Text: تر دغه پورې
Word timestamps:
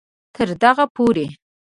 تر 0.35 0.47
دغه 0.63 0.83
پورې 0.95 1.27